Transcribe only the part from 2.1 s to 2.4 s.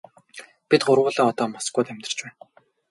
байна.